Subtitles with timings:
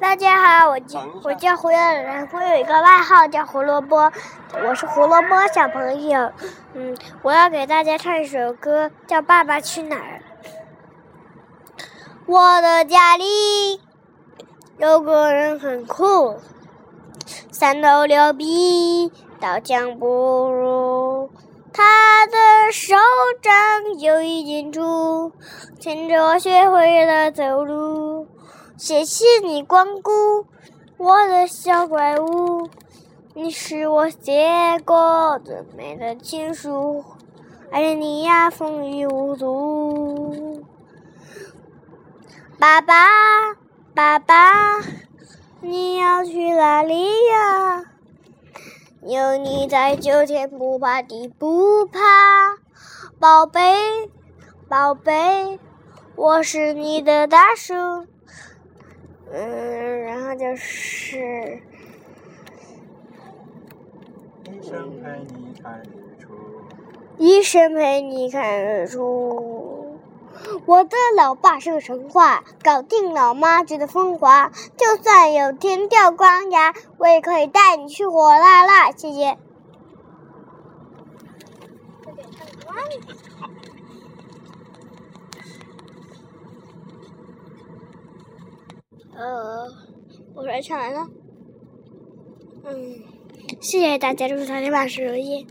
[0.00, 4.10] 大家好，我叫我叫胡耀然，我有一个外号叫胡萝卜，
[4.66, 6.32] 我是胡萝卜小朋友。
[6.72, 10.22] 嗯，我要给大家唱一首歌，叫《爸爸去哪儿》。
[12.24, 13.78] 我的家里
[14.78, 16.38] 有个人很酷，
[17.52, 20.06] 三头六臂，刀枪不
[20.50, 21.30] 入。
[21.74, 22.96] 他的手
[23.42, 23.52] 掌
[23.98, 25.32] 有一根珠，
[25.78, 28.26] 牵着我学会了走路。
[28.80, 30.10] 谢谢你光顾
[30.96, 32.70] 我的小怪物，
[33.34, 37.04] 你是我写过最美的情书，
[37.70, 40.64] 爱你呀，风雨无阻。
[42.58, 43.04] 爸爸，
[43.92, 44.80] 爸爸，
[45.60, 47.84] 你要去哪里呀？
[49.02, 52.00] 有你在，就天不怕地不怕。
[53.18, 54.10] 宝贝，
[54.70, 55.60] 宝贝，
[56.16, 57.74] 我是你的大树。
[59.32, 61.62] 嗯，然后就是
[64.44, 66.34] 一生陪你看日出，
[67.16, 69.98] 一生陪你看日出。
[70.66, 74.50] 我的老爸是个神话，搞定老妈觉得风华。
[74.76, 78.90] 就算有天掉光牙，我也可以带你去火辣辣。
[78.90, 79.38] 谢谢。
[89.20, 89.70] 呃，
[90.34, 91.10] 我来唱完了。
[92.64, 93.02] 嗯，
[93.60, 95.46] 谢谢大家，祝大家万事如意。